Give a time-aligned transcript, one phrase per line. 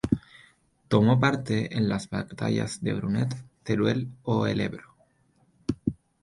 [0.87, 4.95] Tomó parte en las batallas de Brunete, Teruel o el Ebro.